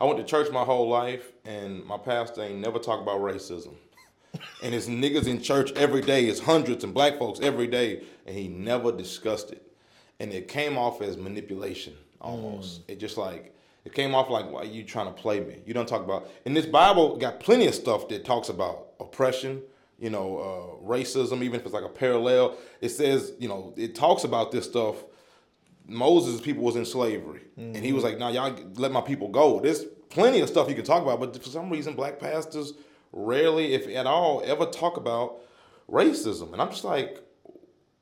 [0.00, 3.74] I went to church my whole life, and my pastor ain't never talked about racism.
[4.62, 6.24] and it's niggas in church every day.
[6.24, 9.62] It's hundreds and black folks every day, and he never discussed it.
[10.18, 12.80] And it came off as manipulation almost.
[12.86, 12.92] Mm.
[12.92, 15.58] It just like it came off like why are you trying to play me?
[15.66, 16.28] You don't talk about.
[16.46, 19.62] And this Bible got plenty of stuff that talks about oppression.
[19.98, 21.42] You know, uh, racism.
[21.42, 24.96] Even if it's like a parallel, it says you know it talks about this stuff.
[25.90, 27.74] Moses' people was in slavery, mm-hmm.
[27.74, 30.74] and he was like, "Now y'all let my people go." There's plenty of stuff you
[30.74, 32.74] can talk about, but for some reason, black pastors
[33.12, 35.40] rarely, if at all, ever talk about
[35.90, 36.52] racism.
[36.52, 37.22] And I'm just like,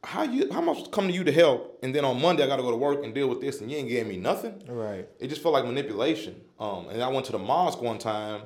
[0.05, 2.63] how you how much come to you to help and then on Monday I gotta
[2.63, 4.63] go to work and deal with this and you ain't giving me nothing?
[4.69, 5.09] Right.
[5.19, 6.41] It just felt like manipulation.
[6.61, 8.43] Um and I went to the mosque one time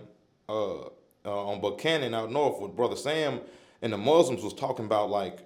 [0.48, 0.88] uh, uh
[1.24, 3.40] on Buchanan out north with Brother Sam
[3.82, 5.40] and the Muslims was talking about like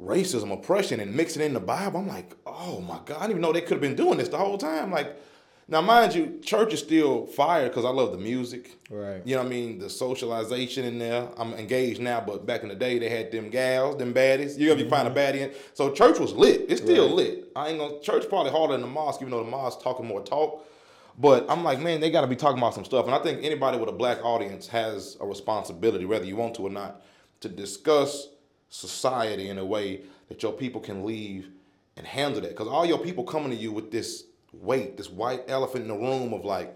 [0.00, 2.00] racism, oppression, and mixing in the Bible.
[2.00, 4.28] I'm like, oh my God, I didn't even know they could have been doing this
[4.28, 4.90] the whole time.
[4.90, 5.16] Like
[5.68, 8.78] now, mind you, church is still fire because I love the music.
[8.88, 9.20] Right.
[9.24, 9.78] You know what I mean?
[9.80, 11.28] The socialization in there.
[11.36, 14.56] I'm engaged now, but back in the day, they had them gals, them baddies.
[14.56, 14.90] You ever mm-hmm.
[14.90, 15.52] find a baddie in?
[15.74, 16.66] So church was lit.
[16.68, 17.16] It's still right.
[17.16, 17.52] lit.
[17.56, 20.22] I ain't gonna, church probably harder than the mosque, even though the mosque talking more
[20.22, 20.64] talk.
[21.18, 23.06] But I'm like, man, they got to be talking about some stuff.
[23.06, 26.62] And I think anybody with a black audience has a responsibility, whether you want to
[26.62, 27.02] or not,
[27.40, 28.28] to discuss
[28.68, 31.50] society in a way that your people can leave
[31.96, 32.50] and handle that.
[32.50, 35.94] Because all your people coming to you with this weight, this white elephant in the
[35.94, 36.74] room of like,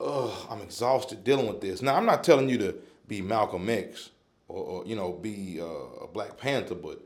[0.00, 1.82] ugh, I'm exhausted dealing with this.
[1.82, 2.74] Now, I'm not telling you to
[3.06, 4.10] be Malcolm X
[4.48, 7.00] or, or you know, be uh, a Black Panther, but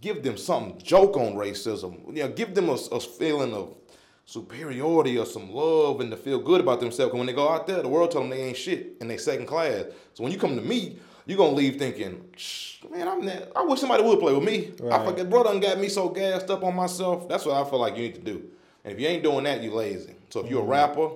[0.00, 2.06] give them some joke on racism.
[2.14, 3.74] You know, give them a, a feeling of
[4.24, 7.10] superiority or some love and to feel good about themselves.
[7.10, 9.16] Because when they go out there, the world tell them they ain't shit and they
[9.16, 9.84] second class.
[10.14, 10.98] So when you come to me,
[11.28, 12.24] you're gonna leave thinking,
[12.90, 13.52] man, I'm that.
[13.54, 14.72] I wish somebody would play with me.
[14.80, 14.98] Right.
[14.98, 17.28] I forget, brother, got me so gassed up on myself.
[17.28, 18.44] That's what I feel like you need to do.
[18.82, 20.14] And if you ain't doing that, you lazy.
[20.30, 20.70] So if you're a mm-hmm.
[20.70, 21.10] rapper,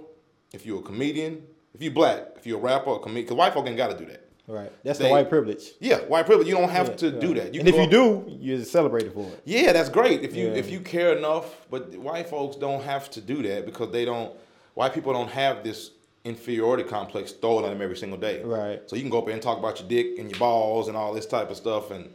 [0.53, 1.43] if you're a comedian,
[1.75, 3.97] if you're black, if you're a rapper or comedian, because white folk ain't got to
[3.97, 4.29] do that.
[4.47, 4.71] Right.
[4.85, 5.71] That's they, the white privilege.
[5.81, 6.47] Yeah, white privilege.
[6.47, 7.21] You don't have yeah, to yeah.
[7.21, 7.55] do that.
[7.55, 9.41] You and if you do, you're celebrated for it.
[9.47, 10.23] Yeah, that's great.
[10.23, 10.55] If you yeah.
[10.57, 14.37] if you care enough, but white folks don't have to do that because they don't.
[14.75, 15.91] White people don't have this
[16.25, 18.43] inferiority complex thrown at them every single day.
[18.43, 18.81] Right.
[18.87, 20.97] So you can go up there and talk about your dick and your balls and
[20.97, 22.13] all this type of stuff and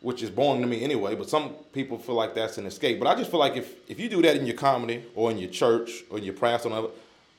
[0.00, 1.14] which is boring to me anyway.
[1.14, 2.98] But some people feel like that's an escape.
[2.98, 5.38] But I just feel like if if you do that in your comedy or in
[5.38, 6.88] your church or in your press or whatever,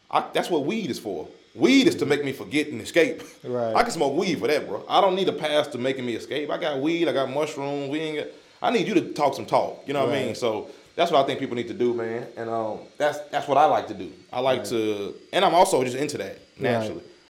[0.09, 1.27] I, that's what weed is for.
[1.55, 3.21] Weed is to make me forget and escape.
[3.43, 3.75] Right.
[3.75, 4.83] I can smoke weed for that, bro.
[4.89, 6.49] I don't need a pass to making me escape.
[6.49, 7.07] I got weed.
[7.07, 7.91] I got mushrooms.
[7.91, 8.27] We ain't got,
[8.61, 9.83] I need you to talk some talk.
[9.85, 10.21] You know what right.
[10.21, 10.35] I mean?
[10.35, 12.27] So that's what I think people need to do, man.
[12.37, 14.11] And um, that's that's what I like to do.
[14.31, 14.67] I like right.
[14.67, 16.95] to, and I'm also just into that naturally.
[16.95, 17.12] Right.